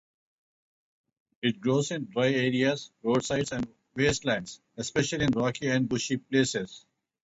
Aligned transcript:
It 1.43 1.61
grows 1.61 1.91
in 1.91 2.05
dry 2.09 2.31
areas, 2.31 2.89
roadsides 3.03 3.51
and 3.51 3.71
wastelands, 3.93 4.59
especially 4.77 5.25
in 5.25 5.31
rocky 5.35 5.67
and 5.69 5.87
bushy 5.87 6.17
places. 6.17 6.87